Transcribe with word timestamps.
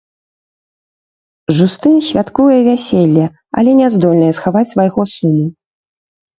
Жустын 1.57 1.95
святкуе 2.07 2.57
вяселле, 2.69 3.25
але 3.61 3.71
не 3.83 3.87
здольная 3.99 4.33
схаваць 4.41 4.67
свайго 4.75 5.01
суму. 5.17 5.45